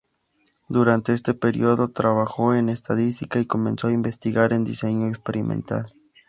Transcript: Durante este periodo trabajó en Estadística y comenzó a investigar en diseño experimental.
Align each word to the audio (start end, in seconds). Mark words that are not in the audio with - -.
Durante 0.67 1.13
este 1.13 1.35
periodo 1.35 1.89
trabajó 1.89 2.55
en 2.55 2.69
Estadística 2.69 3.39
y 3.39 3.45
comenzó 3.45 3.85
a 3.85 3.91
investigar 3.93 4.51
en 4.51 4.63
diseño 4.63 5.05
experimental. 5.05 5.93